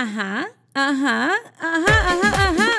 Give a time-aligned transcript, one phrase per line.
[0.00, 2.70] Ajá, ajá, ajá, ajá, ajá.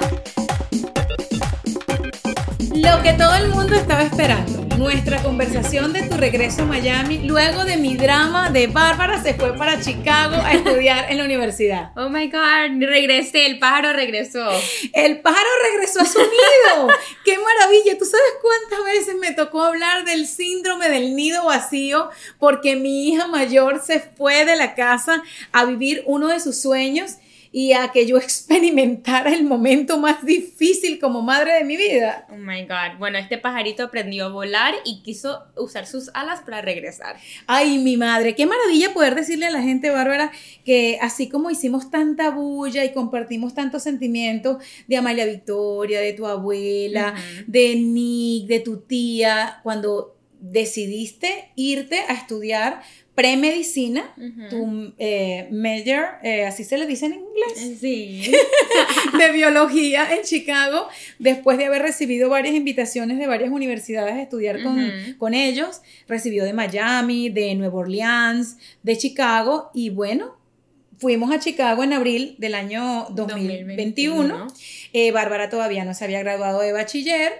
[2.74, 4.59] Lo que todo el mundo estaba esperando.
[4.80, 9.54] Nuestra conversación de tu regreso a Miami luego de mi drama de Bárbara se fue
[9.58, 11.92] para Chicago a estudiar en la universidad.
[11.98, 14.50] Oh my God, regresé, el pájaro regresó.
[14.94, 16.88] El pájaro regresó a su nido.
[17.26, 17.98] ¡Qué maravilla!
[17.98, 22.10] ¿Tú sabes cuántas veces me tocó hablar del síndrome del nido vacío?
[22.40, 25.22] Porque mi hija mayor se fue de la casa
[25.52, 27.18] a vivir uno de sus sueños
[27.52, 32.28] y a que yo experimentara el momento más difícil como madre de mi vida.
[32.30, 32.98] Oh my God.
[33.00, 37.18] Bueno, este pajarito aprendió a volar y quiso usar sus alas para regresar.
[37.48, 40.32] Ay, mi madre, qué maravilla poder decirle a la gente, Bárbara,
[40.66, 46.28] que así como hicimos tanta bulla y compartimos tantos sentimientos de Amalia Victoria, de tu
[46.28, 47.16] abuela,
[47.48, 52.82] de Nick, de tu tía, cuando decidiste irte a estudiar
[53.20, 54.14] premedicina,
[54.50, 58.32] tu eh, major, eh, así se le dice en inglés, Eh, Sí.
[59.18, 60.88] de biología en Chicago,
[61.20, 66.46] después de haber recibido varias invitaciones de varias universidades a estudiar con, con ellos, recibió
[66.46, 70.38] de Miami, de Nueva Orleans, de Chicago, y bueno,
[70.98, 74.48] fuimos a Chicago en abril del año 2021.
[74.94, 77.34] Eh, Bárbara todavía no se había graduado de bachiller.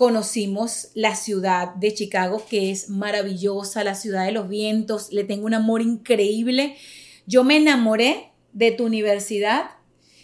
[0.00, 5.12] Conocimos la ciudad de Chicago, que es maravillosa, la ciudad de los vientos.
[5.12, 6.74] Le tengo un amor increíble.
[7.26, 9.72] Yo me enamoré de tu universidad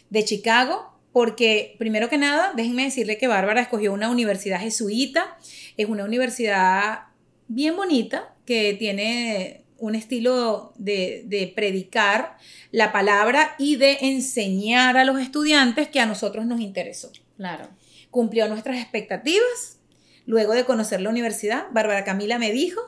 [0.09, 5.37] de Chicago porque, primero que nada, déjenme decirle que Bárbara escogió una universidad jesuita.
[5.77, 7.09] Es una universidad
[7.47, 12.39] bien bonita que tiene un estilo de, de predicar
[12.71, 17.69] la palabra y de enseñar a los estudiantes que a nosotros nos interesó Claro.
[18.11, 19.79] Cumplió nuestras expectativas.
[20.27, 22.81] Luego de conocer la universidad, Bárbara Camila me dijo,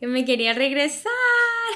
[0.00, 1.10] Que me quería regresar.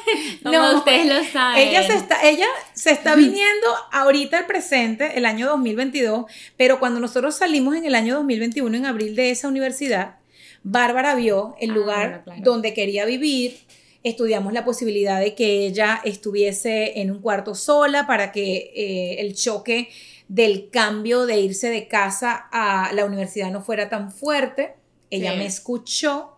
[0.42, 1.68] Como No, ustedes lo saben.
[1.68, 6.26] ella se está, ella se está viniendo ahorita al presente, el año 2022,
[6.56, 10.16] pero cuando nosotros salimos en el año 2021, en abril de esa universidad,
[10.62, 12.40] Bárbara vio el Ah, lugar bueno, claro.
[12.42, 13.58] donde quería vivir.
[14.02, 19.34] Estudiamos la posibilidad de que ella estuviese en un cuarto sola para que eh, el
[19.34, 19.90] choque
[20.30, 24.76] del cambio de irse de casa a la universidad no fuera tan fuerte.
[25.10, 25.38] Ella Sí.
[25.38, 26.36] me escuchó.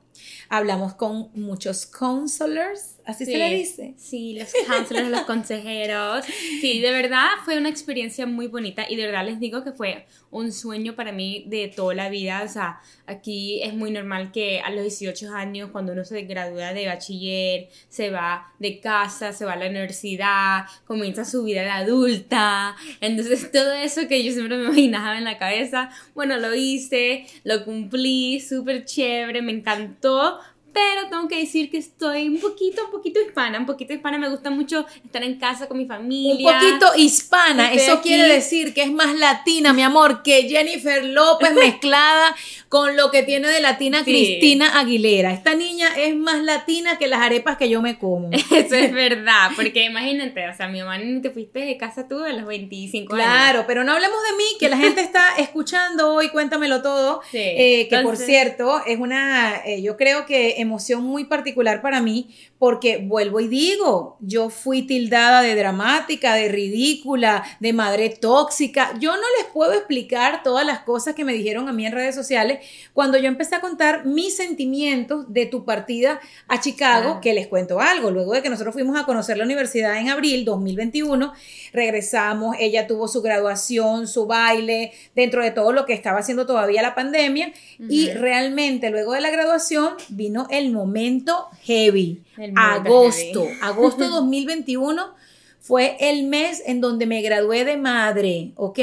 [0.49, 3.39] Hablamos con muchos counselors, así se Sí.
[3.39, 3.95] le dice.
[3.97, 6.25] Sí, los counselors, los consejeros.
[6.61, 10.07] Sí, de verdad fue una experiencia muy bonita y de verdad les digo que fue
[10.31, 12.43] un sueño para mí de toda la vida.
[12.45, 16.73] O sea, aquí es muy normal que a los 18 años, cuando uno se gradúa
[16.73, 21.71] de bachiller, se va de casa, se va a la universidad, comienza su vida de
[21.71, 22.75] adulta.
[23.01, 27.65] Entonces, todo eso que yo siempre me imaginaba en la cabeza, bueno, lo hice, lo
[27.65, 30.39] cumplí, súper chévere, me encantó.
[30.73, 34.19] Pero tengo que decir que estoy un poquito, un poquito hispana, un poquito hispana.
[34.19, 36.53] Me gusta mucho estar en casa con mi Un familia.
[36.59, 38.09] poquito hispana, Estoy eso aquí.
[38.09, 42.35] quiere decir que es más latina, mi amor, que Jennifer López mezclada
[42.69, 44.11] con lo que tiene de latina Sí.
[44.13, 45.33] Cristina Aguilera.
[45.33, 48.31] Esta niña es más latina que las arepas que yo me como.
[48.33, 52.25] Eso es verdad, porque imagínate, o sea, mi mamá ni te fuiste de casa tú
[52.25, 53.25] a los 25 años.
[53.27, 57.21] Claro, pero no hablemos de mí, que la gente está escuchando hoy, cuéntamelo todo.
[57.31, 57.39] Sí.
[57.39, 62.35] Eh, que por cierto, es una, eh, yo creo que emoción muy particular para mí,
[62.59, 68.93] porque vuelvo y digo, yo fui tildada de dramática, de ridícula, de madre tóxica.
[68.99, 72.15] Yo no les puedo explicar todas las cosas que me dijeron a mí en redes
[72.15, 72.61] sociales
[72.95, 77.21] cuando yo empecé a contar mis sentimientos de tu partida a Chicago, Ah.
[77.21, 78.11] que les cuento algo.
[78.11, 81.33] Luego de que nosotros fuimos a conocer la universidad en abril 2021,
[81.73, 86.83] regresamos, ella tuvo su graduación, su baile, dentro de todo lo que estaba haciendo todavía
[86.83, 87.53] la pandemia.
[87.79, 88.19] Y Ujú.
[88.21, 92.23] realmente luego de la graduación vino el momento heavy.
[92.37, 93.59] El agosto, heavy.
[93.63, 95.15] agosto 2021
[95.63, 98.79] fue el mes en donde me gradué de madre, ¿ok?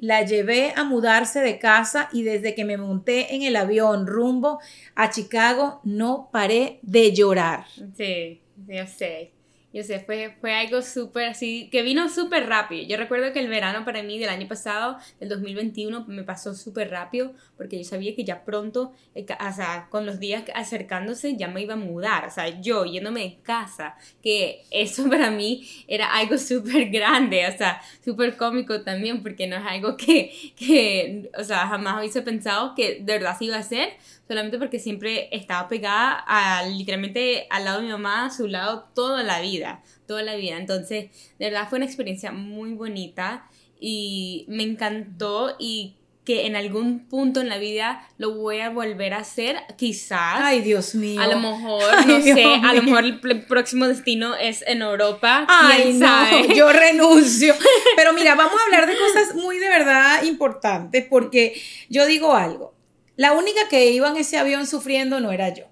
[0.00, 4.58] La llevé a mudarse de casa y desde que me monté en el avión rumbo
[4.94, 7.66] a Chicago no paré de llorar.
[7.96, 9.30] Sí, yo sé.
[9.72, 12.86] Yo sé, fue, fue algo súper así, que vino súper rápido.
[12.86, 16.90] Yo recuerdo que el verano para mí del año pasado, del 2021, me pasó súper
[16.90, 21.48] rápido porque yo sabía que ya pronto, eh, o sea, con los días acercándose, ya
[21.48, 22.26] me iba a mudar.
[22.26, 27.56] O sea, yo yéndome de casa, que eso para mí era algo súper grande, o
[27.56, 32.74] sea, súper cómico también, porque no es algo que, que, o sea, jamás hubiese pensado
[32.74, 33.90] que de verdad se iba a hacer,
[34.26, 38.88] solamente porque siempre estaba pegada a, literalmente al lado de mi mamá, a su lado
[38.94, 40.56] toda la vida, toda la vida.
[40.56, 43.48] Entonces, de verdad fue una experiencia muy bonita
[43.80, 49.12] y me encantó y que en algún punto en la vida lo voy a volver
[49.12, 50.36] a hacer, quizás.
[50.40, 51.20] Ay, Dios mío.
[51.20, 55.46] A lo mejor, no sé, a lo mejor el próximo destino es en Europa.
[55.48, 57.54] Ay, no, yo renuncio.
[57.96, 62.71] Pero mira, vamos a hablar de cosas muy de verdad importantes porque yo digo algo.
[63.16, 65.64] La única que iba en ese avión sufriendo no era yo.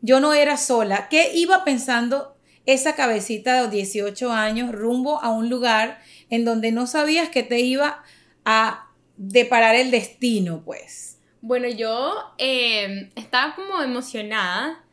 [0.00, 1.08] Yo no era sola.
[1.08, 2.36] ¿Qué iba pensando
[2.66, 6.00] esa cabecita de 18 años rumbo a un lugar
[6.30, 8.02] en donde no sabías que te iba
[8.44, 11.18] a deparar el destino, pues?
[11.40, 14.83] Bueno, yo em, estaba como emocionada.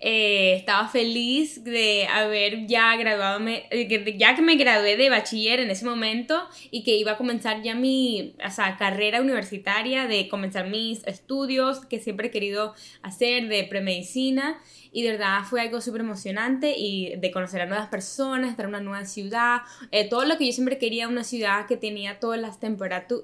[0.00, 5.70] Eh, estaba feliz de haber ya graduado, eh, ya que me gradué de bachiller en
[5.70, 8.36] ese momento y que iba a comenzar ya mi
[8.78, 14.60] carrera universitaria, de comenzar mis estudios que siempre he querido hacer de premedicina.
[14.90, 18.70] Y de verdad fue algo súper emocionante y de conocer a nuevas personas, estar en
[18.70, 19.58] una nueva ciudad,
[19.90, 22.58] eh, todo lo que yo siempre quería, una ciudad que tenía todas las,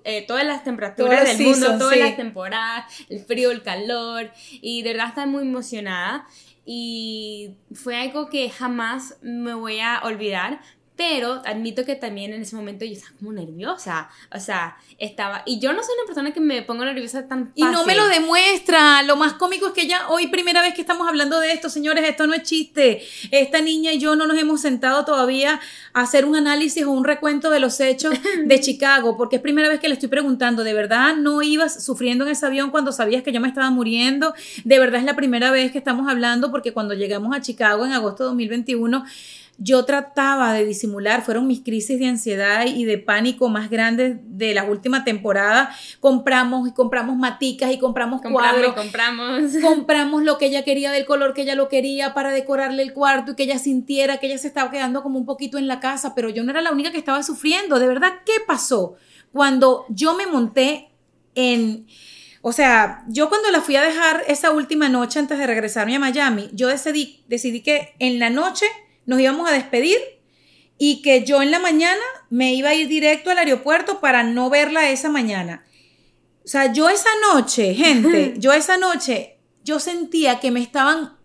[0.05, 4.31] eh, todas las temperaturas del mundo, todas las temporadas, el frío, el calor.
[4.51, 6.27] Y de verdad estaba muy emocionada
[6.67, 10.61] y fue algo que jamás me voy a olvidar
[10.97, 14.09] pero admito que también en ese momento yo estaba como nerviosa.
[14.33, 15.43] O sea, estaba.
[15.45, 17.65] Y yo no soy una persona que me pongo nerviosa tan fácil.
[17.65, 19.03] Y no me lo demuestra.
[19.03, 22.09] Lo más cómico es que ya hoy, primera vez que estamos hablando de esto, señores,
[22.09, 23.03] esto no es chiste.
[23.33, 25.61] Esta niña y yo no nos hemos sentado todavía
[25.95, 28.15] a hacer un análisis o un recuento de los hechos
[28.45, 32.25] de Chicago, porque es primera vez que le estoy preguntando, ¿de verdad no ibas sufriendo
[32.25, 34.33] en ese avión cuando sabías que yo me estaba muriendo?
[34.63, 37.93] De verdad es la primera vez que estamos hablando, porque cuando llegamos a Chicago en
[37.93, 39.05] agosto de 2021,
[39.59, 44.55] yo trataba de disimular, fueron mis crisis de ansiedad y de pánico más grandes de
[44.55, 45.75] la última temporada.
[46.01, 48.75] Compramos y compramos maticas y compramos, cuadros.
[48.75, 49.53] compramos.
[49.63, 53.33] Compramos lo que ella quería del color que ella lo quería para decorarle el cuarto
[53.33, 56.15] y que ella sintiera que ella se estaba quedando como un poquito en la casa,
[56.15, 57.79] pero yo no era la única que estaba sufriendo.
[57.79, 58.97] De verdad, ¿qué pasó?
[59.33, 60.91] Cuando yo me monté
[61.35, 61.87] en...
[62.43, 65.99] O sea, yo cuando la fui a dejar esa última noche antes de regresarme a
[65.99, 68.67] Miami, yo decidí, decidí que en la noche
[69.07, 69.99] nos íbamos a despedir
[70.79, 74.51] y que yo en la mañana me iba a ir directo al aeropuerto para no
[74.51, 75.65] verla esa mañana.
[76.45, 81.17] O sea, yo esa noche, gente, yo esa noche, yo sentía que me estaban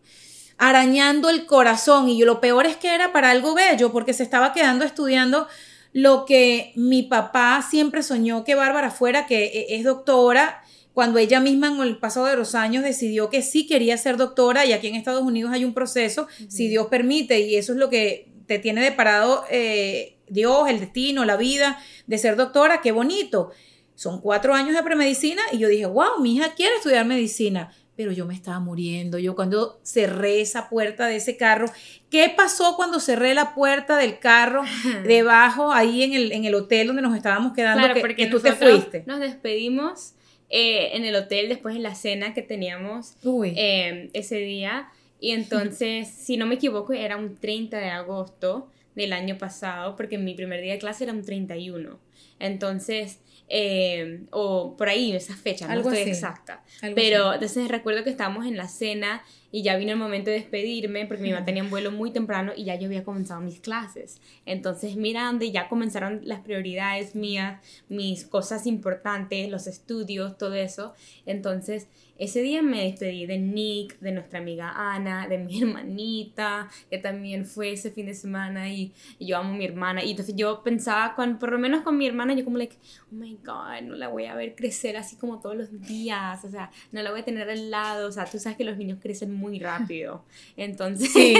[0.57, 4.53] arañando el corazón y lo peor es que era para algo bello porque se estaba
[4.53, 5.47] quedando estudiando
[5.93, 10.61] lo que mi papá siempre soñó que Bárbara fuera, que e, es doctora
[10.99, 14.65] cuando ella misma en el pasado de los años decidió que sí quería ser doctora
[14.65, 17.89] y aquí en Estados Unidos hay un proceso, si Dios permite, y eso es lo
[17.89, 23.51] que te tiene deparado eh, Dios, el destino, la vida de ser doctora, qué bonito.
[23.95, 28.13] Son cuatro años de premedicina y yo dije, wow, mi hija quiere estudiar medicina pero
[28.13, 29.19] yo me estaba muriendo.
[29.19, 31.69] Yo cuando cerré esa puerta de ese carro,
[32.09, 34.63] ¿qué pasó cuando cerré la puerta del carro
[35.05, 38.51] debajo, ahí en el, en el hotel donde nos estábamos quedando, claro, porque tú te
[38.53, 39.03] fuiste?
[39.05, 40.13] Nos despedimos
[40.49, 44.89] eh, en el hotel después de la cena que teníamos em, ese día.
[45.19, 50.17] Y entonces, si no me equivoco, era un 30 de agosto del año pasado, porque
[50.17, 51.99] mi primer día de clase era un 31.
[52.39, 56.63] Entonces, em, o por ahí, esa fecha, no estoy exacta.
[56.95, 61.05] Pero entonces recuerdo que estábamos en la cena y ya vino el momento de despedirme
[61.05, 64.21] porque mi mamá tenía un vuelo muy temprano y ya yo había comenzado mis clases.
[64.45, 70.93] Entonces, mirando y ya comenzaron las prioridades mías, mis cosas importantes, los estudios, todo eso.
[71.25, 71.87] Entonces,
[72.19, 77.45] ese día me despedí de Nick, de nuestra amiga Ana, de mi hermanita, que también
[77.45, 80.03] fue ese fin de semana y, yo amo a mi hermana.
[80.03, 82.75] Y entonces yo pensaba, con, por lo menos con mi hermana, yo como, like,
[83.11, 86.49] oh my god, no la voy a ver crecer así como todos los días, o
[86.49, 88.99] sea, no la voy a tener al lado, o sea, tú sabes que los niños
[89.01, 90.23] crecen muy rápido.
[90.57, 91.09] Entonces...
[91.11, 91.35] Sí,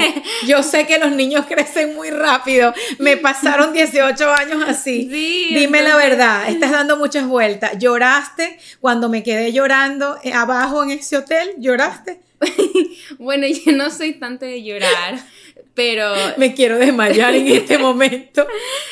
[0.48, 2.74] yo sé que los niños crecen muy rápido.
[2.98, 5.08] Me pasaron 18 años así.
[5.12, 7.78] Sí, Dime la verdad, estás dando muchas vueltas.
[7.78, 10.80] ¿Lloraste cuando me quedé llorando eh, abajo?
[10.84, 11.56] en ese hotel?
[11.58, 12.20] ¿Lloraste?
[13.20, 15.20] bueno, yo no soy tanto de llorar,
[15.74, 16.14] pero...
[16.38, 18.48] Me quiero desmayar en este momento.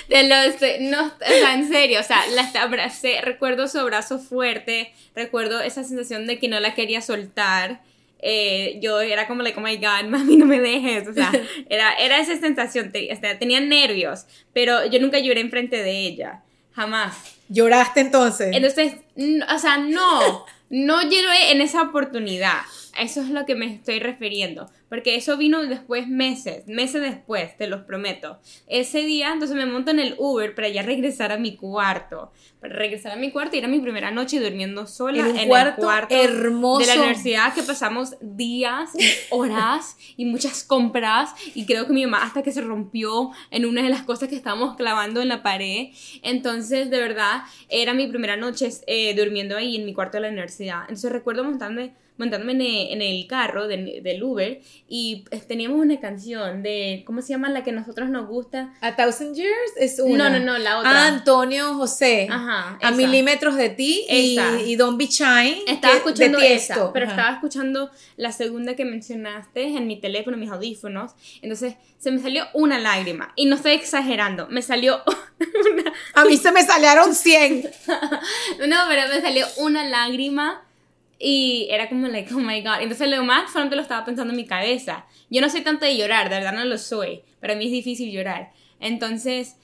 [0.09, 4.91] De los, no, o sea, en serio, o sea, la abracé, recuerdo su abrazo fuerte,
[5.15, 7.81] recuerdo esa sensación de que no la quería soltar.
[8.19, 11.07] Eh, yo era como, like, oh my god, mami, no me dejes.
[11.07, 11.31] O sea,
[11.69, 16.43] era, era esa sensación, tenía nervios, pero yo nunca lloré enfrente de ella,
[16.73, 17.37] jamás.
[17.49, 18.49] ¿Lloraste entonces?
[18.53, 22.59] Entonces, o sea, no no lloré en esa oportunidad.
[22.97, 24.69] Eso es lo que me estoy refiriendo.
[24.89, 28.39] porque eso vino después meses, meses después, te los prometo.
[28.67, 32.73] Ese día, entonces me monto en el Uber para ya regresar a mi cuarto, para
[32.73, 36.79] regresar a mi cuarto y era mi primera noche durmiendo sola en, el cuarto hermoso
[36.79, 38.91] de la universidad que pasamos días,
[39.29, 43.83] horas y muchas compras y creo que mi mamá hasta que se rompió en una
[43.83, 45.87] de las cosas que estábamos clavando en la pared.
[46.23, 50.29] Entonces, de verdad, era mi primera noche eh, durmiendo ahí en mi cuarto de la
[50.29, 50.81] universidad.
[50.83, 57.03] Entonces recuerdo montarme montándome en, el carro del Uber y eh, teníamos una canción de,
[57.05, 58.73] ¿cómo se llama la que a nosotros nos gusta?
[58.81, 60.29] A Thousand Years es una.
[60.29, 61.07] No, no, no, la otra.
[61.07, 62.27] Antonio José.
[62.29, 62.77] Ajá.
[62.81, 65.63] A milímetros de ti y, y, Don't Be Shy.
[65.67, 70.51] Estaba escuchando esa, pero estaba escuchando la segunda que mencionaste en mi teléfono, en mis
[70.51, 71.13] audífonos.
[71.41, 75.01] Entonces se me salió una lágrima y no estoy exagerando, me salió
[75.71, 75.93] una...
[76.13, 77.69] A mí se me salieron 100.
[78.67, 80.66] no, pero me salió una lágrima
[81.19, 82.81] y era como, like, oh my god.
[82.81, 85.05] Entonces, lo más solamente lo estaba pensando en mi cabeza.
[85.29, 87.21] Yo no soy tanto de llorar, de verdad no lo soy.
[87.39, 88.51] Para mí es difícil llorar.
[88.79, 89.55] Entonces,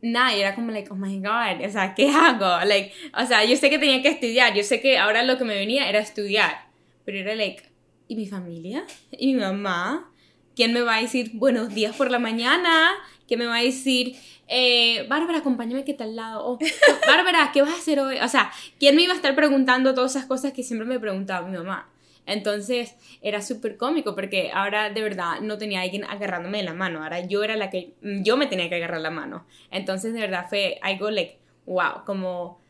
[0.00, 1.64] nada, era como, like, oh my god.
[1.66, 2.64] O sea, ¿qué hago?
[2.64, 4.54] Like, o sea, yo sé que tenía que estudiar.
[4.54, 6.68] Yo sé que ahora lo que me venía era estudiar.
[7.04, 7.64] Pero era, like,
[8.06, 8.84] ¿y mi familia?
[9.10, 10.12] ¿Y mi mamá?
[10.54, 12.92] ¿Quién me va a decir buenos días por la mañana?
[13.30, 14.16] ¿Quién me va a decir,
[14.48, 16.44] eh, Bárbara, acompáñame que está al lado.
[16.44, 16.58] O,
[17.06, 18.18] Bárbara, ¿qué vas a hacer hoy?
[18.18, 21.46] O sea, ¿quién me iba a estar preguntando todas esas cosas que siempre me preguntaba
[21.46, 21.88] mi mamá?
[22.26, 27.04] Entonces era súper cómico porque ahora de verdad no tenía alguien agarrándome de la mano,
[27.04, 29.46] ahora yo era la que, yo me tenía que agarrar la mano.
[29.70, 32.60] Entonces de verdad fue algo like, wow, como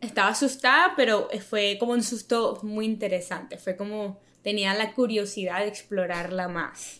[0.00, 5.68] estaba asustada, pero fue como un susto muy interesante, fue como tenía la curiosidad de
[5.68, 6.99] explorarla más.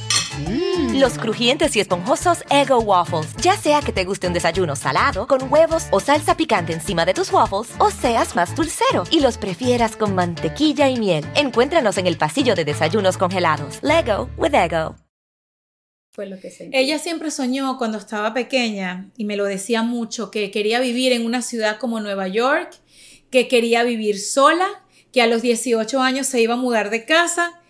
[0.39, 0.99] Mm.
[0.99, 3.35] Los crujientes y esponjosos Ego Waffles.
[3.37, 7.13] Ya sea que te guste un desayuno salado, con huevos o salsa picante encima de
[7.13, 11.25] tus waffles, o seas más dulcero y los prefieras con mantequilla y miel.
[11.35, 13.79] Encuéntranos en el pasillo de desayunos congelados.
[13.81, 14.95] Lego with Ego.
[16.13, 20.51] Fue lo que Ella siempre soñó cuando estaba pequeña, y me lo decía mucho, que
[20.51, 22.73] quería vivir en una ciudad como Nueva York,
[23.29, 24.67] que quería vivir sola,
[25.13, 27.60] que a los 18 años se iba a mudar de casa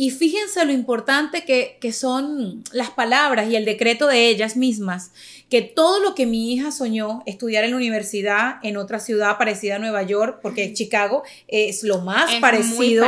[0.00, 5.10] y fíjense lo importante que, son las palabras y el decreto de ellas mismas,
[5.50, 9.76] que todo lo que mi hija soñó, estudiar en la universidad en otra ciudad parecida
[9.76, 13.04] a Nueva York, porque Chicago es lo más parecido,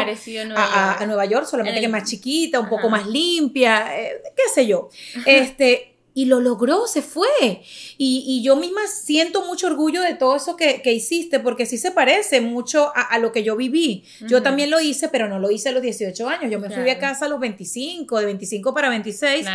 [0.54, 4.90] a, Nueva York, solamente que más chiquita, un poco más limpia, eh, qué sé yo.
[5.24, 7.62] Este, y lo logró, se fue.
[7.96, 12.40] Y, yo misma siento mucho orgullo de todo eso que, hiciste, porque sí se parece
[12.40, 14.04] mucho a, lo que yo viví.
[14.26, 16.50] Yo también lo hice, pero no lo hice a los 18 años.
[16.50, 19.46] Yo me fui a casa a los 25, de 25 para 26.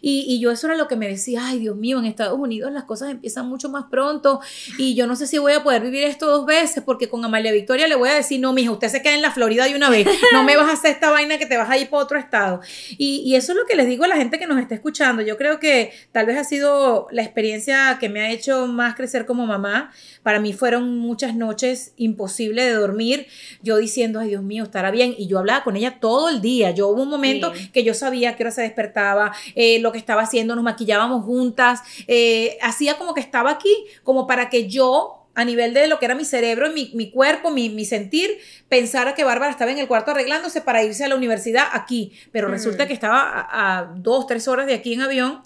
[0.00, 2.84] Y, yo eso era lo que me decía, ay Dios mío, en Estados Unidos las
[2.84, 4.40] cosas empiezan mucho más pronto
[4.76, 7.52] y yo no sé si voy a poder vivir esto dos veces, porque con Amalia
[7.52, 9.88] Victoria le voy a decir, no, mija, usted se queda en la Florida de una
[9.88, 12.18] vez, no me vas a hacer esta vaina que te vas a ir para otro
[12.18, 12.60] estado.
[12.90, 15.22] Y, y eso es lo que les digo a la gente que nos está escuchando.
[15.22, 19.26] Yo creo que Tal vez ha sido la experiencia que me ha hecho más crecer
[19.26, 19.92] como mamá.
[20.22, 23.26] Para mí fueron muchas noches imposibles de dormir,
[23.62, 25.14] yo diciendo, ay Dios mío, estará bien.
[25.16, 26.70] Y yo hablaba con ella todo el día.
[26.70, 30.22] Yo hubo un momento que yo sabía que hora se despertaba, eh, lo que estaba
[30.22, 35.44] haciendo, nos maquillábamos juntas, eh, hacía como que estaba aquí, como para que yo a
[35.44, 39.24] nivel de lo que era mi cerebro, mi, mi cuerpo, mi, mi, sentir, pensara que
[39.24, 42.92] Bárbara estaba en el cuarto arreglándose para irse a la universidad aquí, pero resulta que
[42.92, 45.42] estaba a, a, dos, tres horas de aquí en avión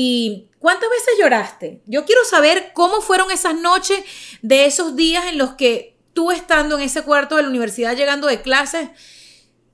[0.00, 1.80] ¿Y cuántas veces lloraste?
[1.86, 4.04] Yo quiero saber cómo fueron esas noches
[4.42, 8.28] de esos días en los que tú estando en ese cuarto de la universidad llegando
[8.28, 8.90] de clases,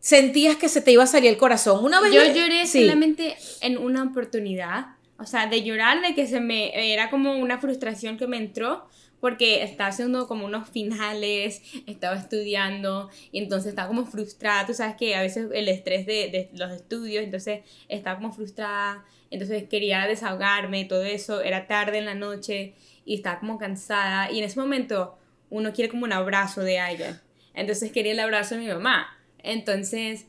[0.00, 1.84] sentías que se te iba a salir el corazón.
[1.84, 6.40] Una vez yo lloré solamente en una oportunidad, o sea, de llorar, de que se
[6.40, 8.88] me era como una frustración que me entró
[9.24, 14.96] porque estaba haciendo como unos finales, estaba estudiando y entonces estaba como frustrada, tú sabes
[14.96, 20.06] que a veces el estrés de, de los estudios, entonces estaba como frustrada, entonces quería
[20.06, 22.74] desahogarme, todo eso, era tarde en la noche
[23.06, 25.16] y estaba como cansada y en ese momento
[25.48, 27.18] uno quiere como un abrazo de alguien.
[27.54, 29.06] Entonces quería el abrazo de mi mamá.
[29.38, 30.26] Entonces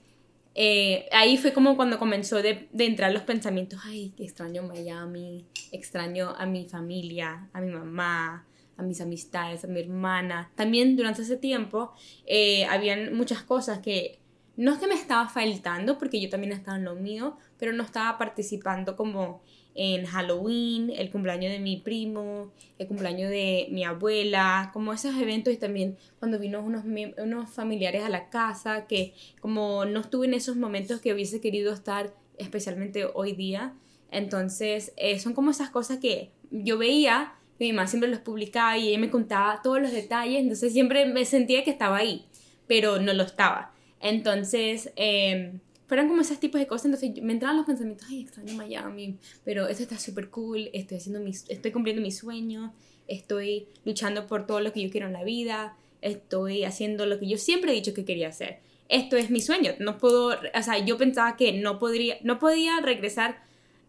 [0.54, 5.46] eh, ahí fue como cuando comenzó de, de, entrar los pensamientos, ay, que extraño Miami,
[5.74, 8.46] extraño a mi familia, a mi mamá,
[8.78, 10.52] a mis amistades, a mi hermana.
[10.56, 11.94] También durante ese tiempo
[12.26, 14.20] eh, habían muchas cosas que
[14.58, 17.84] no es que me estaba faltando, porque yo también estaba en lo mío, pero no
[17.84, 19.42] estaba participando como
[19.78, 25.54] en Halloween, el cumpleaños de mi primo, el cumpleaños de mi abuela, como esos eventos
[25.54, 26.86] y también cuando vino unos,
[27.18, 31.74] unos familiares a la casa, que como no estuve en esos momentos que hubiese querido
[31.74, 33.74] estar, especialmente hoy día.
[34.12, 38.90] Entonces, eh, son como esas cosas que yo veía, mi mamá siempre los publicaba y
[38.90, 42.26] ella me contaba todos los detalles, entonces siempre me sentía que estaba ahí,
[42.68, 43.74] pero no lo estaba.
[44.02, 45.54] Entonces, eh,
[45.88, 49.68] fueron como esos tipos de cosas, entonces me entraban los pensamientos, ay, extraño Miami, pero
[49.68, 52.72] esto está súper cool, estoy, haciendo mis, estoy cumpliendo mis sueños,
[53.08, 57.28] estoy luchando por todo lo que yo quiero en la vida, estoy haciendo lo que
[57.28, 58.60] yo siempre he dicho que quería hacer.
[58.90, 62.80] Esto es mi sueño, no puedo, o sea, yo pensaba que no podría, no podía
[62.82, 63.44] regresar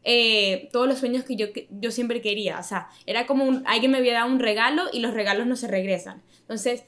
[0.08, 3.90] eh, todos los sueños que yo, yo siempre quería, o sea, era como un, alguien
[3.90, 6.22] me había dado un regalo y los regalos no se regresan.
[6.42, 6.84] Entonces,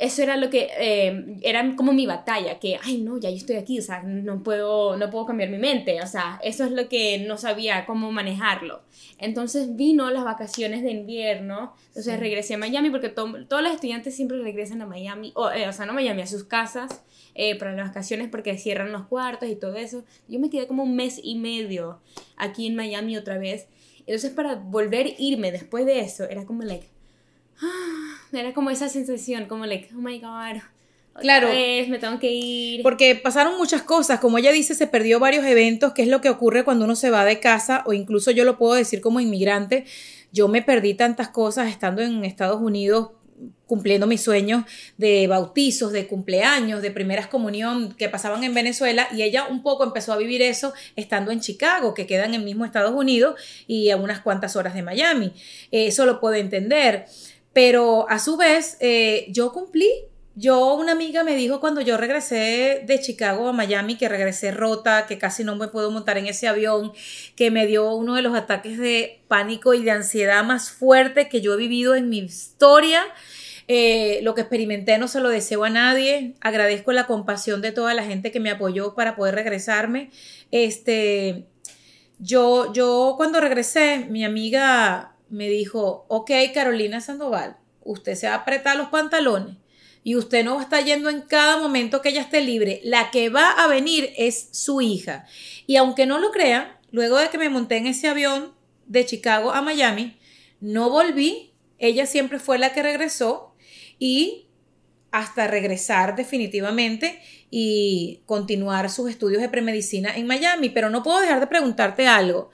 [0.00, 3.56] eso era lo que eh, era como mi batalla, que, ay, no, ya yo estoy
[3.56, 6.88] aquí, o sea, no puedo, no puedo cambiar mi mente, o sea, eso es lo
[6.88, 8.80] que no sabía cómo manejarlo.
[9.18, 14.40] Entonces vino las vacaciones de invierno, entonces regresé a Miami porque todos los estudiantes siempre
[14.42, 17.02] regresan a Miami, o, eh, o sea, no a Miami, a sus casas
[17.34, 20.04] eh, para las vacaciones porque cierran los cuartos y todo eso.
[20.28, 22.00] Yo me quedé como un mes y medio
[22.36, 23.66] aquí en Miami otra vez.
[23.98, 26.86] Entonces para volver a irme después de eso, era como, like,
[28.32, 30.62] era como esa sensación, como like, oh my god.
[31.20, 31.48] Claro.
[31.48, 32.82] me tengo que ir.
[32.82, 34.20] Porque pasaron muchas cosas.
[34.20, 37.10] Como ella dice, se perdió varios eventos, que es lo que ocurre cuando uno se
[37.10, 39.84] va de casa, o incluso yo lo puedo decir como inmigrante.
[40.32, 43.10] Yo me perdí tantas cosas estando en Estados Unidos
[43.66, 44.64] cumpliendo mis sueños
[44.98, 49.84] de bautizos, de cumpleaños, de primeras comunión que pasaban en Venezuela y ella un poco
[49.84, 53.90] empezó a vivir eso estando en Chicago, que queda en el mismo Estados Unidos y
[53.90, 55.32] a unas cuantas horas de Miami.
[55.70, 57.06] eso lo puedo entender.
[57.52, 59.88] Pero a su vez, eh, yo cumplí.
[60.36, 65.06] Yo, una amiga me dijo cuando yo regresé de Chicago a Miami, que regresé rota,
[65.06, 66.92] que casi no me puedo montar en ese avión,
[67.36, 71.40] que me dio uno de los ataques de pánico y de ansiedad más fuertes que
[71.40, 73.02] yo he vivido en mi historia.
[73.72, 76.34] Eh, lo que experimenté no se lo deseo a nadie.
[76.40, 80.10] Agradezco la compasión de toda la gente que me apoyó para poder regresarme.
[80.50, 81.44] Este,
[82.18, 88.38] yo, yo cuando regresé, mi amiga me dijo, ok, Carolina Sandoval, usted se va a
[88.38, 89.56] apretar los pantalones
[90.02, 92.80] y usted no va a estar yendo en cada momento que ella esté libre.
[92.84, 95.26] La que va a venir es su hija.
[95.66, 98.54] Y aunque no lo crean, luego de que me monté en ese avión
[98.86, 100.18] de Chicago a Miami,
[100.60, 101.52] no volví.
[101.78, 103.54] Ella siempre fue la que regresó
[103.98, 104.46] y
[105.10, 110.70] hasta regresar definitivamente y continuar sus estudios de premedicina en Miami.
[110.70, 112.50] Pero no puedo dejar de preguntarte algo.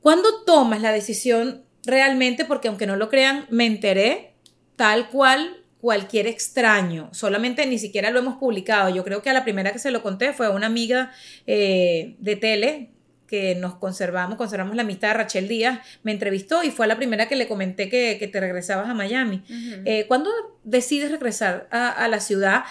[0.00, 4.34] ¿Cuándo tomas la decisión realmente porque aunque no lo crean, me enteré
[4.76, 8.88] tal cual cualquier extraño, solamente ni siquiera lo hemos publicado.
[8.94, 11.12] Yo creo que a la primera que se lo conté fue a una amiga
[11.46, 12.90] eh, de tele
[13.28, 17.36] que nos conservamos, conservamos la amistad, Rachel Díaz, me entrevistó y fue la primera que
[17.36, 19.44] le comenté que, te regresabas a Miami.
[19.84, 20.30] Eh, ¿Cuándo
[20.64, 22.64] decides regresar a, la ciudad?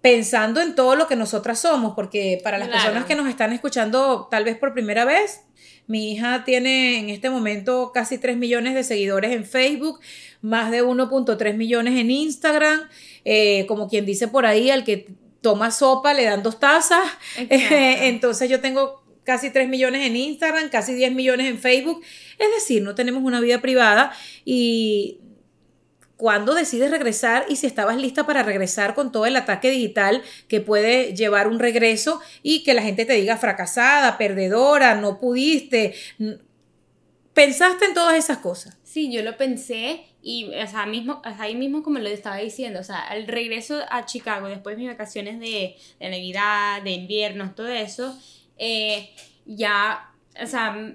[0.00, 4.28] Pensando en todo lo que nosotras somos, porque para las personas que nos están escuchando
[4.30, 5.42] tal vez por primera vez,
[5.86, 10.00] mi hija tiene en este momento casi 3 millones de seguidores en Facebook,
[10.40, 12.88] más de 1.3 millones en Instagram,
[13.24, 15.08] eh, como quien dice por ahí, al que
[15.40, 17.04] toma sopa le dan dos tazas.
[17.36, 22.02] entonces yo tengo casi 3 millones en Instagram, casi 10 millones en Facebook.
[22.38, 24.12] Es decir, no tenemos una vida privada
[24.44, 25.18] y
[26.22, 30.60] cuándo decides regresar y si estabas lista para regresar con todo el ataque digital que
[30.60, 35.96] puede llevar un regreso y que la gente te diga fracasada, perdedora, no pudiste.
[37.34, 38.78] ¿Pensaste en todas esas cosas?
[38.84, 42.84] Sí, yo lo pensé y o sea, mismo, ahí mismo como lo estaba diciendo, o
[42.84, 48.16] sea, el regreso a Chicago después de mis vacaciones de, Navidad, de invierno, todo eso,
[48.58, 49.10] eh,
[49.44, 50.94] ya, o sea,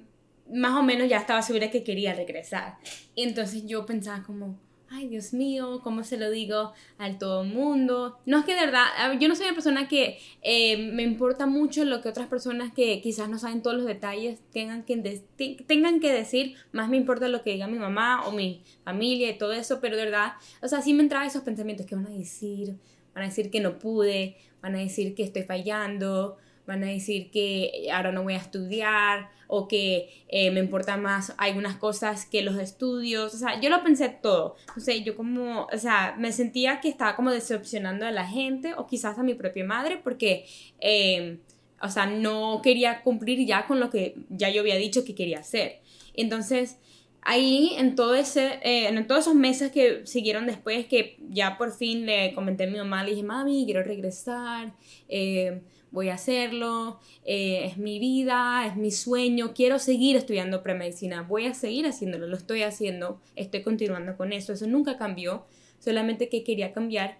[0.54, 2.78] más o menos ya estaba segura que quería regresar.
[3.14, 4.58] Y entonces yo pensaba como,
[4.90, 8.20] ay Dios mío, ¿cómo se lo digo al todo mundo?
[8.26, 8.86] No es que de verdad,
[9.20, 13.02] yo no soy una persona que eh, me importa mucho lo que otras personas que
[13.02, 15.22] quizás no saben todos los detalles tengan que,
[15.68, 19.38] tengan que decir, más me importa lo que diga mi mamá o mi familia y
[19.38, 22.12] todo eso, pero de verdad, o sea, sí me entraban esos pensamientos que van a
[22.12, 22.76] decir,
[23.14, 27.32] van a decir que no pude, van a decir que estoy fallando, van a decir
[27.32, 32.42] que ahora no voy a estudiar o que eh, me importan más algunas cosas que
[32.42, 36.34] los estudios, o sea, yo lo pensé todo, o sea, yo como, o sea, me
[36.34, 40.46] sentía que estaba como decepcionando a la gente o quizás a mi propia madre porque,
[40.82, 41.40] eh,
[41.82, 45.40] o sea, no quería cumplir ya con lo que ya yo había dicho que quería
[45.40, 45.80] hacer.
[46.14, 46.78] Entonces,
[47.22, 51.72] ahí en todo ese, eh, en todos esos meses que siguieron después, que ya por
[51.72, 54.74] fin le comenté a mi mamá, le dije, mami, quiero regresar,
[55.10, 61.22] eh, voy a hacerlo, eh, es mi vida, es mi sueño, quiero seguir estudiando premedicina,
[61.22, 65.46] voy a seguir haciéndolo, lo estoy haciendo, estoy continuando con eso, eso nunca cambió,
[65.80, 67.18] solamente que quería cambiar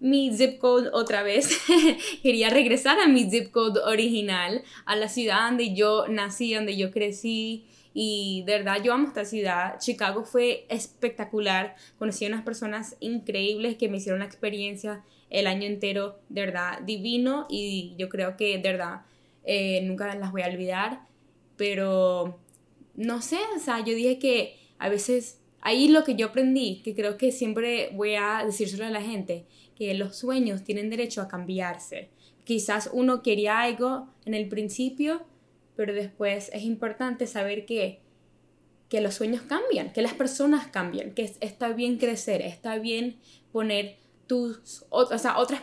[0.00, 1.58] mi zip code otra vez.
[2.22, 6.90] Quería regresar a mi zip code original, a la ciudad donde yo nací, donde yo
[6.90, 9.78] crecí, y de verdad yo amo esta ciudad.
[9.78, 11.76] Chicago fue espectacular.
[11.98, 16.80] Conocí a unas personas increíbles que me hicieron la experiencia el año entero, de verdad,
[16.82, 17.46] divino.
[17.48, 19.02] Y yo creo que de verdad
[19.44, 21.00] eh, nunca las voy a olvidar.
[21.56, 22.38] Pero
[22.94, 26.94] no sé, o sea, yo dije que a veces ahí lo que yo aprendí, que
[26.94, 31.28] creo que siempre voy a decírselo a la gente, que los sueños tienen derecho a
[31.28, 32.10] cambiarse.
[32.44, 35.26] Quizás uno quería algo en el principio
[35.76, 38.00] pero después es importante saber que,
[38.88, 43.16] que los sueños cambian, que las personas cambian, que está bien crecer, está bien
[43.52, 45.62] poner tus o sea, otras,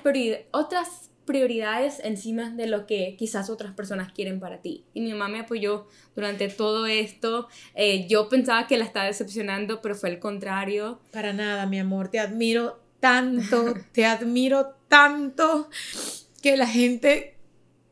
[0.52, 4.84] otras prioridades encima de lo que quizás otras personas quieren para ti.
[4.94, 7.48] Y mi mamá me apoyó durante todo esto.
[7.76, 11.00] Eh, yo pensaba que la estaba decepcionando, pero fue el contrario.
[11.12, 15.70] Para nada, mi amor, te admiro tanto, te admiro tanto
[16.42, 17.34] que la gente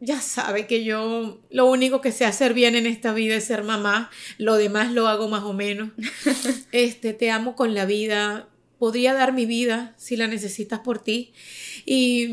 [0.02, 3.64] ya sabe que yo lo único que sé hacer bien en esta vida es ser
[3.64, 5.92] mamá, lo demás lo hago más o menos.
[6.72, 8.48] Este, te amo con la vida,
[8.82, 11.34] podría dar mi vida si la necesitas por ti.
[11.86, 12.30] Y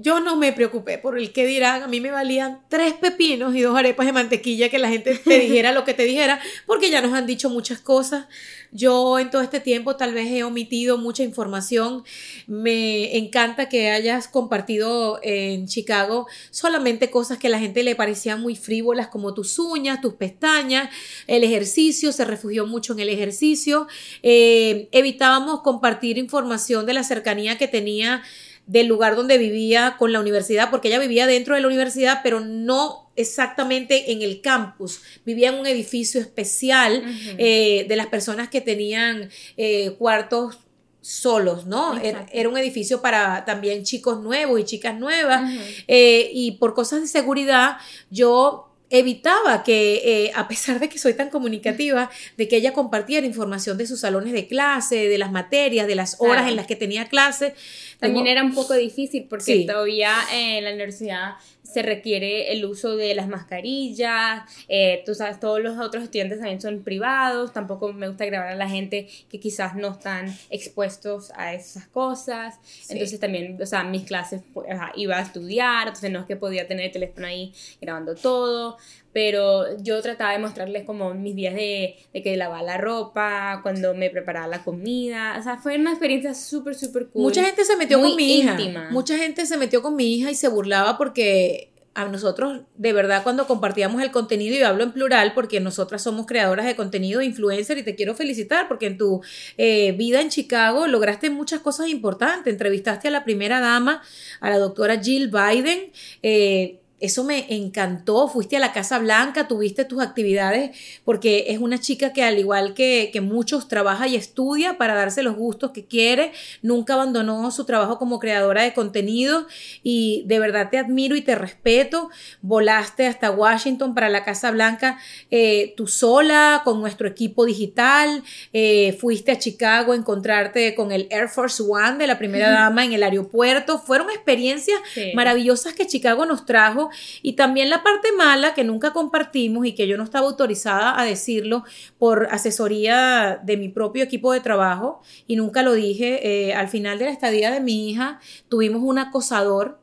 [0.00, 3.62] yo no me preocupé por el que dirán, a mí me valían tres pepinos y
[3.62, 7.02] dos arepas de mantequilla que la gente te dijera lo que te dijera, porque ya
[7.02, 8.26] nos han dicho muchas cosas.
[8.70, 12.04] Yo en todo este tiempo tal vez he omitido mucha información.
[12.46, 18.40] Me encanta que hayas compartido en Chicago solamente cosas que a la gente le parecían
[18.40, 20.90] muy frívolas, como tus uñas, tus pestañas,
[21.26, 23.88] el ejercicio, se refugió mucho en el ejercicio.
[24.22, 28.22] Eh, evitábamos compartir información de la cercanía que tenía
[28.68, 32.38] del lugar donde vivía con la universidad, porque ella vivía dentro de la universidad, pero
[32.40, 37.02] no exactamente en el campus, vivía en un edificio especial
[37.38, 40.58] eh, de las personas que tenían eh, cuartos
[41.00, 41.96] solos, ¿no?
[41.96, 45.50] Era, un edificio para también chicos nuevos y chicas nuevas,
[45.88, 47.78] eh, y por cosas de seguridad
[48.10, 53.76] yo evitaba que, a pesar de que soy tan comunicativa, de que ella compartiera información
[53.78, 57.06] de sus salones de clase, de las materias, de las horas en las que tenía
[57.06, 57.54] clase,
[57.98, 61.34] también era un poco difícil porque todavía en la universidad
[61.68, 66.60] se requiere el uso de las mascarillas, eh, tú sabes, todos los otros estudiantes también
[66.60, 71.52] son privados, tampoco me gusta grabar a la gente que quizás no están expuestos a
[71.52, 76.26] esas cosas, entonces también, o sea, mis clases pues, iba a estudiar, entonces no es
[76.26, 78.78] que podía tener el teléfono ahí grabando todo,
[79.18, 83.92] pero yo trataba de mostrarles como mis días de, de que lavaba la ropa, cuando
[83.92, 87.22] me preparaba la comida, o sea, fue una experiencia súper, súper cool.
[87.22, 88.56] Mucha gente se metió con mi hija.
[88.92, 93.24] Mucha gente se metió con mi hija y se burlaba porque a nosotros, de verdad,
[93.24, 97.76] cuando compartíamos el contenido, y hablo en plural porque nosotras somos creadoras de contenido, influencer,
[97.76, 99.20] y te quiero felicitar porque en tu
[99.56, 102.52] eh, vida en Chicago lograste muchas cosas importantes.
[102.52, 104.00] Entrevistaste a la primera dama,
[104.38, 105.90] a la doctora Jill Biden.
[106.22, 111.78] Eh, eso me encantó, fuiste a la Casa Blanca, tuviste tus actividades, porque es una
[111.78, 115.84] chica que al igual que, que, muchos trabaja y estudia para darse los gustos que
[115.84, 116.32] quiere,
[116.62, 119.46] nunca abandonó su trabajo como creadora de contenido
[119.82, 122.10] y de verdad te admiro y te respeto.
[122.42, 124.98] Volaste hasta Washington para la Casa Blanca
[125.30, 131.06] eh, tú sola, con nuestro equipo digital, eh, fuiste a Chicago a encontrarte con el
[131.10, 133.78] Air Force One de la primera dama en el aeropuerto.
[133.78, 134.80] Fueron experiencias
[135.14, 136.87] maravillosas que Chicago nos trajo
[137.22, 141.04] y también la parte mala que nunca compartimos y que yo no estaba autorizada a
[141.04, 141.64] decirlo
[141.98, 146.98] por asesoría de mi propio equipo de trabajo y nunca lo dije, eh, al final
[146.98, 149.80] de la estadía de mi hija tuvimos un acosador.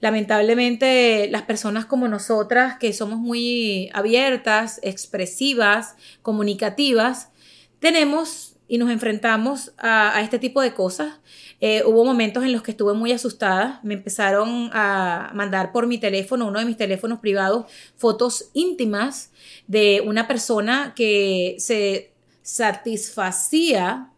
[0.00, 7.30] Lamentablemente las personas como nosotras, que somos muy abiertas, expresivas, comunicativas,
[7.78, 11.20] tenemos y nos enfrentamos a, este tipo de cosas.
[11.60, 13.80] Eh, hubo momentos en los que estuve muy asustada.
[13.82, 19.30] Me empezaron a mandar por mi teléfono, uno de mis teléfonos privados, fotos íntimas
[19.66, 24.10] de una persona que se satisfacía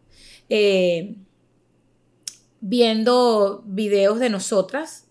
[0.49, 1.15] eh,
[2.59, 5.07] viendo videos de nosotras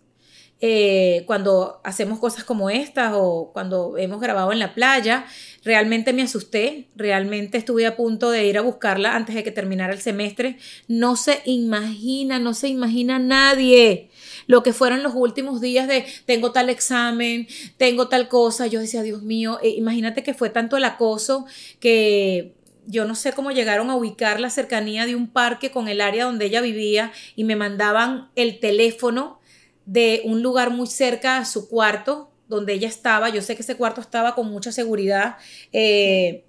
[0.59, 5.27] eh, cuando hacemos cosas como estas o cuando hemos grabado en la playa.
[5.67, 9.93] Realmente me asusté, realmente estuve a punto de ir a buscarla antes de que terminara
[9.93, 10.59] el semestre.
[10.87, 14.09] No se imagina, no se imagina nadie
[14.47, 17.49] lo que fueron los últimos días de tengo tal examen,
[17.79, 18.69] tengo tal cosa.
[18.69, 21.47] Yo decía, Dios mío, eh, imagínate que fue tanto el acoso
[21.81, 22.55] que
[22.87, 26.27] yo no sé cómo llegaron a ubicar la cercanía de un parque con el área
[26.27, 29.41] donde ella vivía y me mandaban el teléfono
[29.85, 33.29] de un lugar muy cerca a su cuarto donde ella estaba.
[33.29, 35.37] Yo sé que ese cuarto estaba con mucha seguridad.
[35.73, 36.45] Eh,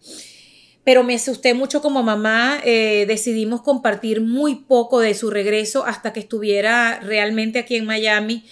[0.84, 2.60] pero me asusté mucho como mamá.
[2.64, 8.46] Eh, decidimos compartir muy poco de su regreso hasta que estuviera realmente aquí en Miami.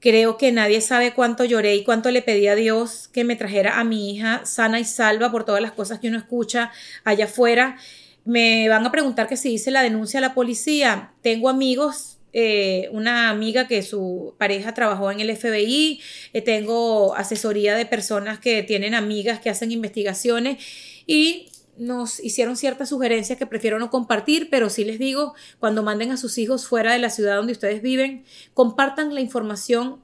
[0.00, 3.80] Creo que nadie sabe cuánto lloré y cuánto le pedí a Dios que me trajera
[3.80, 6.70] a mi hija sana y salva por todas las cosas que uno escucha
[7.04, 7.78] allá afuera.
[8.24, 11.14] Me van a preguntar que si hice la denuncia a la policía.
[11.22, 16.00] Tengo amigos, eh, una amiga que su pareja trabajó en el FBI,
[16.32, 20.64] eh, tengo asesoría de personas que tienen amigas que hacen investigaciones
[21.04, 21.48] y
[21.78, 26.16] nos hicieron ciertas sugerencias que prefiero no compartir, pero sí les digo, cuando manden a
[26.16, 28.24] sus hijos fuera de la ciudad donde ustedes viven,
[28.54, 30.00] compartan la información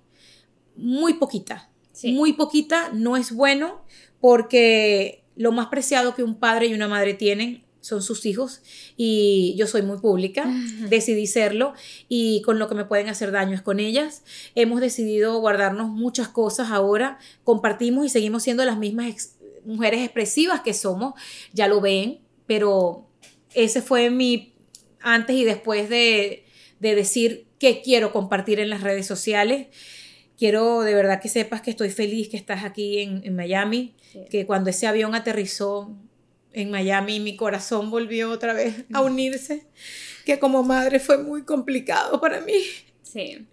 [0.74, 1.70] muy poquita.
[2.02, 3.84] Muy poquita no es bueno
[4.20, 8.62] porque lo más preciado que un padre y una madre tienen son sus hijos
[8.96, 10.50] y yo soy muy pública,
[10.88, 11.74] decidí serlo
[12.08, 14.22] y con lo que me pueden hacer daño es con ellas.
[14.54, 20.72] Hemos decidido guardarnos muchas cosas ahora, compartimos y seguimos siendo las mismas mujeres expresivas que
[20.72, 21.12] somos,
[21.52, 23.06] ya lo ven, pero
[23.52, 24.54] ese fue mi
[25.00, 26.40] antes y después de,
[26.80, 29.66] decir qué quiero compartir en las redes sociales.
[30.38, 33.94] Quiero de verdad que sepas que estoy feliz que estás aquí en, Miami,
[34.30, 35.94] que cuando ese avión aterrizó
[36.54, 39.66] en Miami mi corazón volvió otra vez a unirse,
[40.24, 42.54] que como madre fue muy complicado para mí.
[43.02, 43.46] Sí,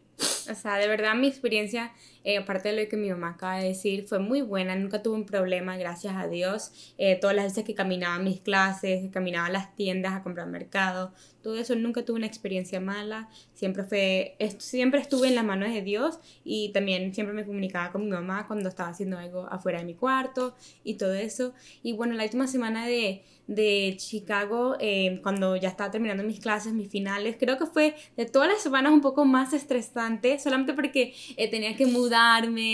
[0.50, 1.92] o sea, de verdad mi experiencia
[2.24, 5.16] eh, aparte de lo que mi mamá acaba de decir, fue muy buena, nunca tuve
[5.16, 6.94] un problema, gracias a Dios.
[6.98, 10.22] Eh, todas las veces que caminaba a mis clases, que caminaba a las tiendas a
[10.22, 15.46] comprar mercado, todo eso nunca tuve una experiencia mala, siempre fue, siempre estuve en las
[15.46, 19.48] manos de Dios y también siempre me comunicaba con mi mamá cuando estaba haciendo algo
[19.50, 21.54] afuera de mi cuarto y todo eso.
[21.84, 26.74] Y bueno, la última semana de, de Chicago, eh, cuando ya estaba terminando mis clases,
[26.74, 31.14] mis finales, creo que fue de todas las semanas un poco más estresante, solamente porque
[31.50, 32.32] tenía que mudar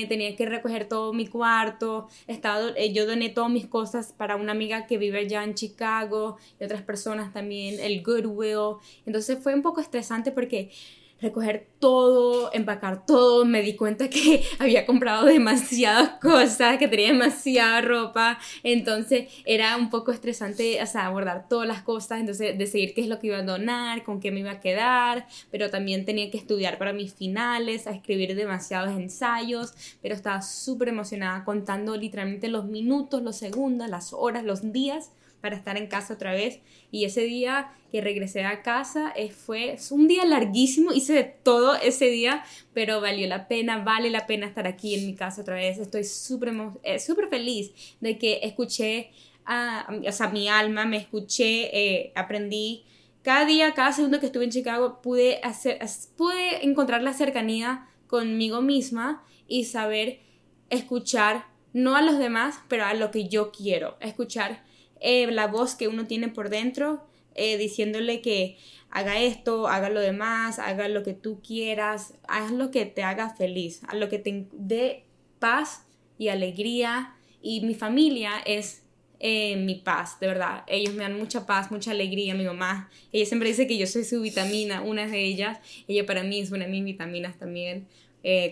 [0.08, 4.52] tenía que recoger todo mi cuarto, estaba, eh, yo doné todas mis cosas para una
[4.52, 8.57] amiga que vive allá en Chicago y otras personas también, el Goodwill.
[9.06, 10.72] Entonces fue un poco estresante porque
[11.20, 17.82] recoger todo, empacar todo, me di cuenta que había comprado demasiadas cosas, que tenía demasiada
[17.82, 23.02] ropa, entonces era un poco estresante, o sea, abordar todas las cosas, entonces decidir qué
[23.02, 26.30] es lo que iba a donar, con qué me iba a quedar, pero también tenía
[26.30, 32.48] que estudiar para mis finales, a escribir demasiados ensayos, pero estaba súper emocionada contando literalmente
[32.48, 36.60] los minutos, los segundos, las horas, los días para estar en casa otra vez.
[36.92, 41.76] Y ese día que regresé a casa eh, fue un día larguísimo, hice de todo
[41.76, 45.56] ese día, pero valió la pena, vale la pena estar aquí en mi casa otra
[45.56, 45.78] vez.
[45.78, 49.12] Estoy súper eh, feliz de que escuché,
[49.46, 52.84] a, o sea, mi alma, me escuché, eh, aprendí.
[53.22, 55.80] Cada día, cada segundo que estuve en Chicago, pude, hacer,
[56.16, 60.20] pude encontrar la cercanía conmigo misma y saber
[60.70, 64.67] escuchar, no a los demás, pero a lo que yo quiero, escuchar
[65.00, 67.06] eh, la voz que uno tiene por dentro,
[67.36, 68.58] eh, diciéndole que
[68.90, 73.30] haga esto, haga lo demás, haga lo que tú quieras, haz lo que te haga
[73.36, 75.04] feliz, a lo que te dé
[75.40, 75.86] paz
[76.18, 77.16] y alegría.
[77.42, 78.84] Y mi familia es
[79.20, 80.64] eh, mi paz, de verdad.
[80.68, 82.34] Ellos me dan mucha paz, mucha alegría.
[82.34, 85.60] Mi mamá, ella siempre dice que yo soy su vitamina, una de ellas.
[85.88, 87.88] Ella para mí es una de mis vitaminas también.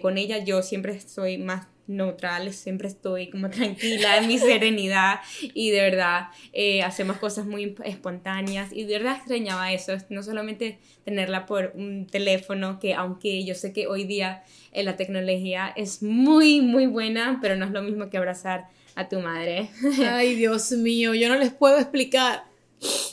[0.01, 5.71] con ella yo siempre soy más neutral, siempre estoy como tranquila en mi serenidad y
[5.71, 11.45] de verdad eh, hacemos cosas muy espontáneas y de verdad extrañaba eso, no solamente tenerla
[11.45, 16.62] por un teléfono que aunque yo sé que hoy día eh, la tecnología es muy
[16.62, 19.69] muy buena, pero no es lo mismo que abrazar a tu madre.
[20.10, 22.43] Ay Dios mío, yo no les puedo explicar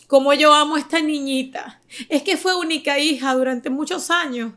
[0.07, 1.81] cómo yo amo a esta niñita.
[2.09, 4.53] Es que fue única hija durante muchos años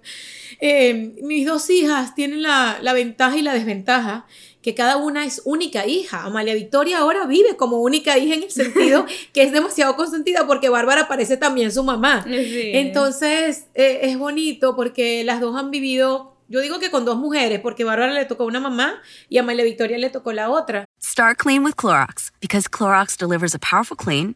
[0.59, 4.25] eh, mis dos hijas tienen la, ventaja y la desventaja
[4.61, 6.23] que cada una es única hija.
[6.23, 10.69] Amalia Victoria ahora vive como única hija en el sentido que es demasiado consentida porque
[10.69, 12.25] Bárbara parece también su mamá.
[12.27, 17.59] Entonces eh, es bonito porque las dos han vivido, yo digo que con dos mujeres,
[17.59, 20.85] porque Bárbara le tocó una mamá y a Amalia Victoria le tocó la otra.
[20.99, 24.35] Start clean with Clorox because Clorox delivers a powerful clean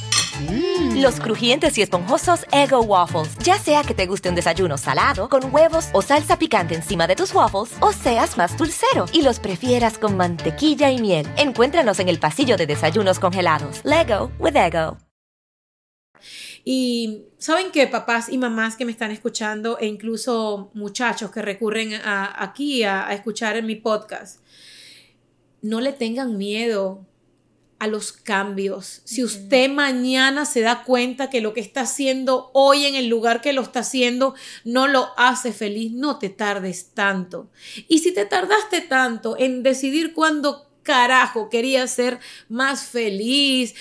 [0.95, 3.37] Los crujientes y esponjosos Ego Waffles.
[3.37, 7.15] Ya sea que te guste un desayuno salado, con huevos o salsa picante encima de
[7.15, 11.27] tus waffles, o seas más dulcero y los prefieras con mantequilla y miel.
[11.37, 13.81] Encuéntranos en el pasillo de desayunos congelados.
[13.85, 14.97] Lego with Ego.
[16.65, 21.93] Y saben que papás y mamás que me están escuchando e incluso muchachos que recurren
[22.03, 24.41] aquí a, a escuchar en mi podcast,
[25.61, 27.07] no le tengan miedo
[27.81, 29.01] a los cambios.
[29.05, 33.41] Si usted mañana se da cuenta que lo que está haciendo hoy en el lugar
[33.41, 37.49] que lo está haciendo no lo hace feliz, no te tardes tanto.
[37.87, 43.73] Y si te tardaste tanto en decidir cuándo carajo querías ser más feliz,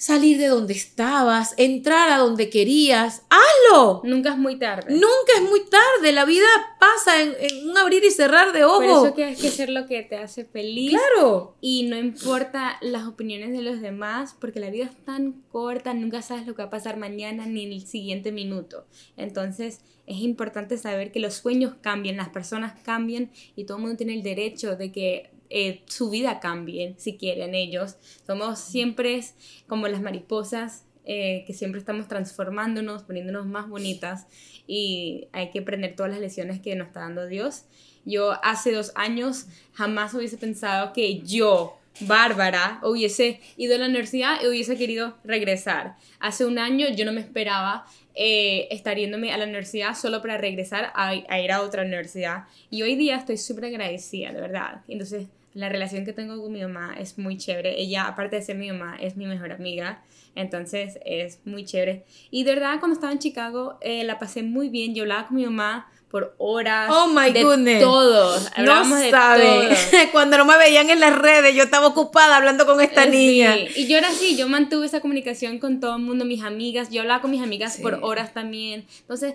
[0.00, 4.00] salir de donde estabas, entrar a donde querías, hazlo.
[4.02, 4.94] Nunca es muy tarde.
[4.94, 6.12] Nunca es muy tarde.
[6.12, 6.46] La vida
[6.80, 8.78] pasa en, en un abrir y cerrar de ojos.
[8.78, 10.92] Por eso que hay que hacer lo que te hace feliz.
[10.92, 11.54] Claro.
[11.60, 16.22] Y no importa las opiniones de los demás, porque la vida es tan corta, nunca
[16.22, 18.86] sabes lo que va a pasar mañana ni en el siguiente minuto.
[19.18, 23.98] Entonces es importante saber que los sueños cambian, las personas cambian y todo el mundo
[23.98, 27.96] tiene el derecho de que eh, su vida cambie si quieren ellos.
[28.26, 29.20] Somos siempre
[29.66, 34.26] como las mariposas eh, que siempre estamos transformándonos, poniéndonos más bonitas
[34.66, 37.64] y hay que aprender todas las lecciones que nos está dando Dios.
[38.04, 44.40] Yo hace dos años jamás hubiese pensado que yo, Bárbara, hubiese ido a la universidad
[44.42, 45.96] y hubiese querido regresar.
[46.20, 50.38] Hace un año yo no me esperaba eh, estar yéndome a la universidad solo para
[50.38, 52.44] regresar a, ir a otra universidad.
[52.70, 54.82] Y hoy día estoy súper agradecida, de verdad.
[54.86, 57.80] Entonces, la relación que tengo con mi mamá es muy chévere.
[57.80, 60.02] Ella, aparte de ser mi mamá, es mi mejor amiga.
[60.36, 62.04] Entonces es muy chévere.
[62.30, 64.94] Y de verdad, cuando estaba en Chicago, eh, la pasé muy bien.
[64.94, 66.90] Yo hablaba con mi mamá por horas.
[66.92, 67.82] Oh my de goodness.
[67.82, 68.38] Todo.
[68.58, 69.68] No de saben.
[69.68, 69.76] todo.
[70.12, 73.56] Cuando no me veían en las redes, yo estaba ocupada hablando con esta Sí, niña.
[73.76, 77.00] Y yo era así, yo mantuve esa comunicación con todo el mundo, mis amigas, yo
[77.02, 78.86] hablaba con mis amigas por horas también.
[79.00, 79.34] Entonces,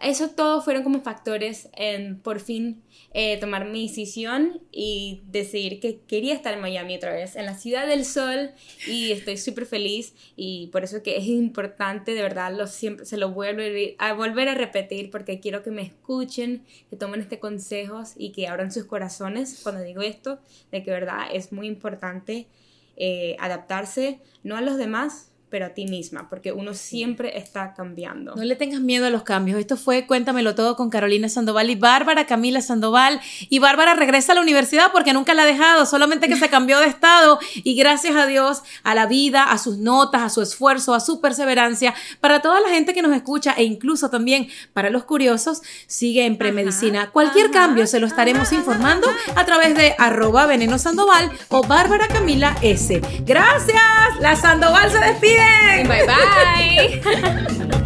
[0.00, 6.00] eso todo fueron como factores en por fin eh, tomar mi decisión y decidir que
[6.00, 8.52] quería estar en Miami otra vez, en la ciudad del sol
[8.86, 13.18] y estoy súper feliz y por eso que es importante, de verdad, lo siempre, se
[13.18, 13.62] lo vuelvo
[13.98, 18.48] a volver a repetir porque quiero que me escuchen, que tomen este consejos y que
[18.48, 20.38] abran sus corazones cuando digo esto,
[20.72, 22.46] de que verdad es muy importante
[22.96, 28.34] eh, adaptarse, no a los demás, pero a ti misma, porque uno siempre está cambiando.
[28.34, 29.58] No le tengas miedo a los cambios.
[29.58, 33.20] Esto fue Cuéntamelo Todo con Carolina Sandoval y Bárbara Camila Sandoval.
[33.48, 36.78] Y Bárbara regresa a la universidad porque nunca la ha dejado, solamente que se cambió
[36.80, 37.38] de estado.
[37.54, 41.20] Y gracias a Dios, a la vida, a sus notas, a su esfuerzo, a su
[41.20, 46.26] perseverancia, para toda la gente que nos escucha e incluso también para los curiosos, sigue
[46.26, 47.10] en premedicina.
[47.10, 52.08] Cualquier ajá, cambio se lo estaremos informando a través de arroba veneno Sandoval o Bárbara
[52.08, 53.00] Camila S.
[53.24, 53.80] Gracias.
[54.20, 55.37] La Sandoval se despide.
[55.88, 57.44] Bye bye.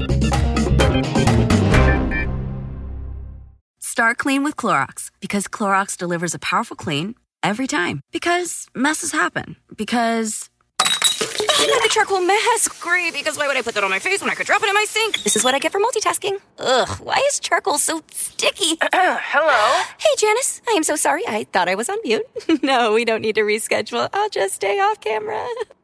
[3.78, 8.00] Start clean with Clorox because Clorox delivers a powerful clean every time.
[8.10, 9.56] Because messes happen.
[9.76, 10.48] Because.
[10.78, 12.80] the charcoal mask.
[12.80, 14.68] Great, because why would I put that on my face when I could drop it
[14.68, 15.22] in my sink?
[15.22, 16.38] This is what I get for multitasking.
[16.58, 18.78] Ugh, why is charcoal so sticky?
[18.92, 19.84] Hello?
[19.98, 20.62] hey, Janice.
[20.68, 21.22] I am so sorry.
[21.28, 22.24] I thought I was on mute.
[22.62, 24.08] no, we don't need to reschedule.
[24.12, 25.46] I'll just stay off camera.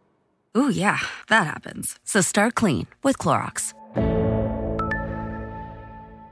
[0.57, 1.97] Ooh, yeah, that happens.
[2.05, 3.75] So start clean with Clorox.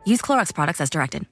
[0.04, 1.26] Use Clorox products as directed.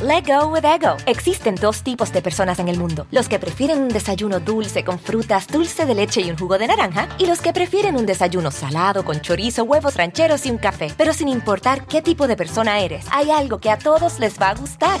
[0.00, 0.96] Let go with ego.
[1.06, 4.98] Existen dos tipos de personas en el mundo: los que prefieren un desayuno dulce con
[4.98, 8.50] frutas, dulce de leche y un jugo de naranja, y los que prefieren un desayuno
[8.50, 10.92] salado con chorizo, huevos rancheros y un café.
[10.96, 14.50] Pero sin importar qué tipo de persona eres, hay algo que a todos les va
[14.50, 15.00] a gustar.